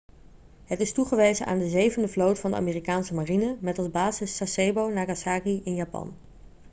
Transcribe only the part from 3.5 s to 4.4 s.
met als basis